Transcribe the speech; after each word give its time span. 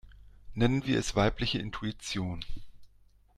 Nennen 0.55 0.83
wir 0.87 0.97
es 0.97 1.15
weibliche 1.15 1.59
Intuition. 1.59 2.43